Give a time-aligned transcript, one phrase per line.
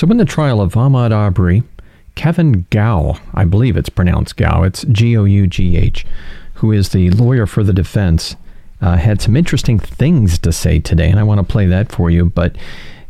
[0.00, 1.62] So, in the trial of Ahmaud Arbery,
[2.14, 6.06] Kevin Gow, I believe it's pronounced Gow, it's G O U G H,
[6.54, 8.34] who is the lawyer for the defense,
[8.80, 12.08] uh, had some interesting things to say today, and I want to play that for
[12.08, 12.24] you.
[12.24, 12.56] But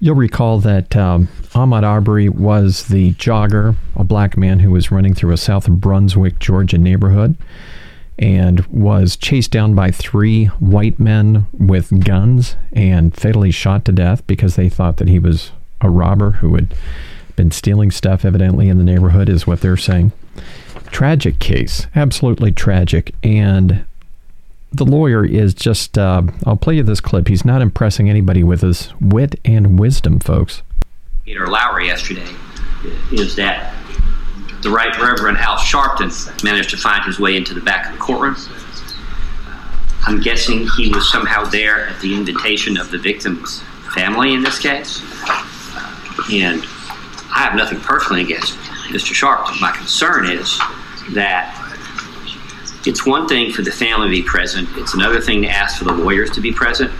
[0.00, 5.12] you'll recall that um, Ahmaud Arbery was the jogger, a black man who was running
[5.12, 7.36] through a South Brunswick, Georgia neighborhood
[8.18, 14.26] and was chased down by three white men with guns and fatally shot to death
[14.26, 16.74] because they thought that he was a robber who had
[17.36, 20.12] been stealing stuff evidently in the neighborhood is what they're saying
[20.86, 23.84] tragic case absolutely tragic and
[24.72, 28.62] the lawyer is just uh, i'll play you this clip he's not impressing anybody with
[28.62, 30.62] his wit and wisdom folks
[31.24, 32.26] peter lowry yesterday
[33.12, 33.74] is that
[34.62, 37.98] the Right Reverend Al Sharpton managed to find his way into the back of the
[37.98, 38.36] courtroom.
[40.06, 43.62] I'm guessing he was somehow there at the invitation of the victim's
[43.94, 45.00] family in this case.
[46.32, 46.62] And
[47.30, 48.54] I have nothing personally against
[48.88, 49.12] Mr.
[49.12, 49.60] Sharpton.
[49.60, 50.58] My concern is
[51.14, 51.54] that
[52.86, 55.84] it's one thing for the family to be present, it's another thing to ask for
[55.84, 56.90] the lawyers to be present.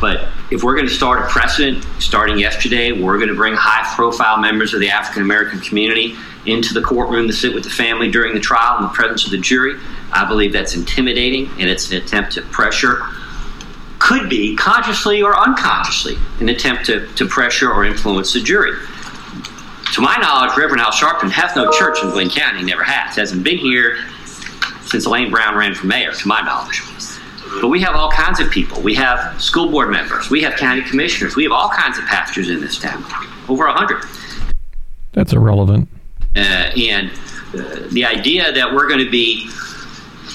[0.00, 3.82] But if we're going to start a precedent starting yesterday, we're going to bring high
[3.94, 8.10] profile members of the African American community into the courtroom to sit with the family
[8.10, 9.78] during the trial in the presence of the jury.
[10.12, 13.02] I believe that's intimidating and it's an attempt to pressure,
[14.06, 18.78] could be consciously or unconsciously, an attempt to, to pressure or influence the jury.
[19.94, 23.16] To my knowledge, Reverend Al Sharpton has no church in Glynn County, never has.
[23.16, 23.98] Hasn't been here
[24.82, 26.82] since Elaine Brown ran for mayor, to my knowledge.
[27.60, 28.80] But we have all kinds of people.
[28.80, 30.30] We have school board members.
[30.30, 31.34] We have county commissioners.
[31.34, 33.04] We have all kinds of pastors in this town,
[33.48, 34.04] over a hundred.
[35.14, 35.88] That's irrelevant.
[36.36, 37.10] Uh, and
[37.54, 39.50] uh, the idea that we're going to be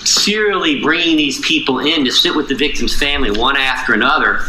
[0.06, 4.42] serially bringing these people in to sit with the victim's family one after another,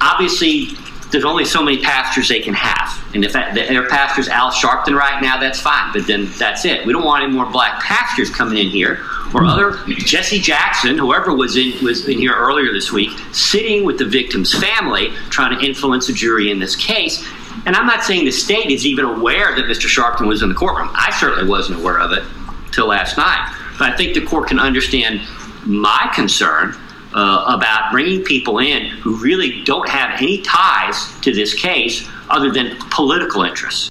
[0.00, 0.68] obviously
[1.10, 3.02] there's only so many pastors they can have.
[3.14, 5.92] And if their pastor's Al Sharpton right now, that's fine.
[5.92, 6.84] But then that's it.
[6.84, 8.94] We don't want any more black pastors coming in here
[9.32, 9.46] or mm-hmm.
[9.46, 14.04] other Jesse Jackson, whoever was in was in here earlier this week, sitting with the
[14.04, 17.26] victim's family, trying to influence the jury in this case.
[17.64, 19.86] And I'm not saying the state is even aware that Mr.
[19.86, 20.90] Sharpton was in the courtroom.
[20.94, 22.24] I certainly wasn't aware of it
[22.72, 23.52] till last night.
[23.78, 25.20] But I think the court can understand
[25.64, 26.76] my concern
[27.14, 32.50] uh, about bringing people in who really don't have any ties to this case other
[32.50, 33.90] than political interests.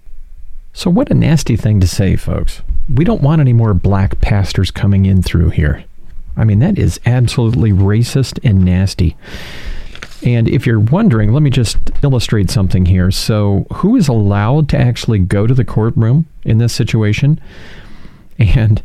[0.74, 2.62] So, what a nasty thing to say, folks.
[2.94, 5.86] We don't want any more black pastors coming in through here.
[6.38, 9.16] I mean, that is absolutely racist and nasty.
[10.24, 13.10] And if you're wondering, let me just illustrate something here.
[13.12, 17.40] So, who is allowed to actually go to the courtroom in this situation?
[18.38, 18.84] And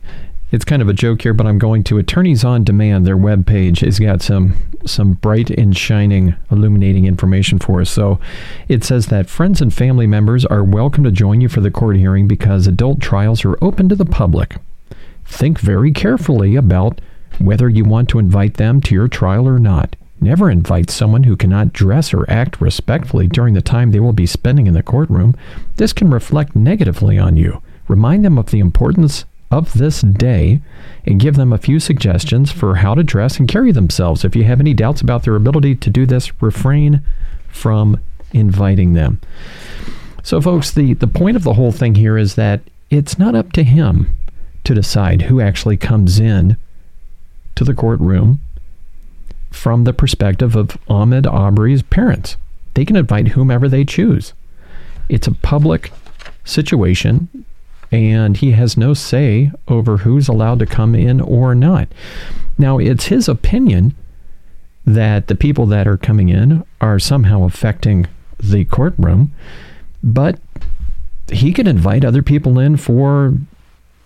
[0.50, 3.06] it's kind of a joke here, but I'm going to Attorneys on Demand.
[3.06, 7.90] Their webpage has got some some bright and shining, illuminating information for us.
[7.90, 8.18] So
[8.66, 11.96] it says that friends and family members are welcome to join you for the court
[11.96, 14.56] hearing because adult trials are open to the public.
[15.26, 17.00] Think very carefully about
[17.38, 19.96] whether you want to invite them to your trial or not.
[20.20, 24.26] Never invite someone who cannot dress or act respectfully during the time they will be
[24.26, 25.36] spending in the courtroom.
[25.76, 27.62] This can reflect negatively on you.
[27.88, 30.60] Remind them of the importance of this day
[31.04, 34.24] and give them a few suggestions for how to dress and carry themselves.
[34.24, 37.02] If you have any doubts about their ability to do this, refrain
[37.48, 38.00] from
[38.32, 39.20] inviting them.
[40.22, 43.52] So, folks, the, the point of the whole thing here is that it's not up
[43.52, 44.16] to him
[44.64, 46.56] to decide who actually comes in
[47.56, 48.40] to the courtroom
[49.50, 52.36] from the perspective of Ahmaud Arbery's parents.
[52.74, 54.32] They can invite whomever they choose.
[55.08, 55.92] It's a public
[56.44, 57.28] situation
[57.90, 61.88] and he has no say over who's allowed to come in or not.
[62.58, 63.94] Now, it's his opinion
[64.84, 68.06] that the people that are coming in are somehow affecting
[68.38, 69.32] the courtroom,
[70.02, 70.38] but
[71.30, 73.34] he could invite other people in for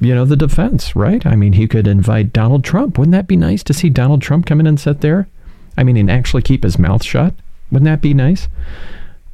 [0.01, 1.25] you know the defense, right?
[1.25, 2.99] I mean, he could invite Donald Trump.
[2.99, 5.29] Wouldn't that be nice to see Donald Trump come in and sit there?
[5.77, 7.35] I mean, and actually keep his mouth shut.
[7.71, 8.49] Wouldn't that be nice?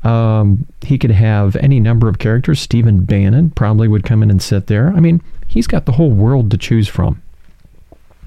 [0.02, 2.60] Um, he could have any number of characters.
[2.60, 4.88] Stephen Bannon probably would come in and sit there.
[4.88, 7.20] I mean, he's got the whole world to choose from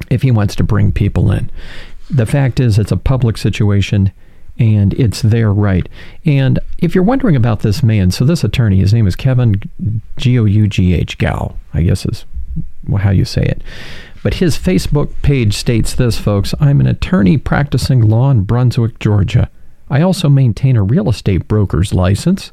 [0.09, 1.50] if he wants to bring people in.
[2.09, 4.12] The fact is, it's a public situation
[4.59, 5.88] and it's their right.
[6.25, 9.56] And if you're wondering about this man, so this attorney, his name is Kevin
[10.18, 12.25] G O U G H Gough, I guess is
[12.98, 13.62] how you say it.
[14.21, 19.50] But his Facebook page states this, folks I'm an attorney practicing law in Brunswick, Georgia.
[19.89, 22.51] I also maintain a real estate broker's license.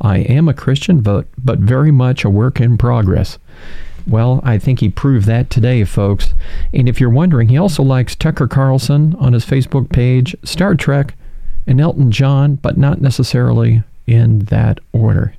[0.00, 3.38] I am a Christian, but, but very much a work in progress.
[4.06, 6.32] Well, I think he proved that today, folks.
[6.72, 11.14] And if you're wondering, he also likes Tucker Carlson on his Facebook page, Star Trek,
[11.66, 15.34] and Elton John, but not necessarily in that order.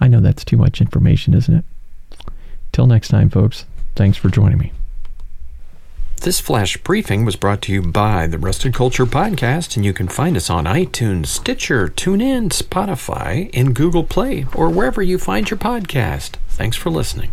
[0.00, 1.64] I know that's too much information, isn't it?
[2.72, 4.72] Till next time, folks, thanks for joining me.
[6.26, 10.08] This flash briefing was brought to you by the Rusted Culture Podcast, and you can
[10.08, 15.56] find us on iTunes, Stitcher, TuneIn, Spotify, and Google Play, or wherever you find your
[15.56, 16.30] podcast.
[16.48, 17.30] Thanks for listening.